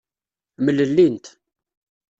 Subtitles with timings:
[0.65, 1.25] Mlellint.